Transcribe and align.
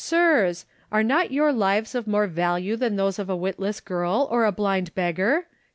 Sics! 0.03 0.65
Are 0.91 1.03
not 1.03 1.29
your 1.29 1.53
lives 1.53 1.93
of 1.93 2.07
more 2.07 2.25
value 2.25 2.75
than 2.75 2.95
those 2.95 3.19
of 3.19 3.29
a 3.29 3.35
witless 3.37 3.79
girl 3.79 4.27
or 4.31 4.45
a 4.45 4.51
blind 4.51 4.95
beggar? 4.95 5.45